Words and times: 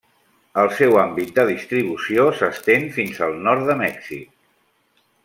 El 0.61 0.69
seu 0.77 0.95
àmbit 1.01 1.33
de 1.35 1.45
distribució 1.49 2.25
s'estén 2.39 2.89
fins 2.99 3.21
al 3.27 3.39
nord 3.49 3.69
de 3.73 3.77
Mèxic. 3.83 4.29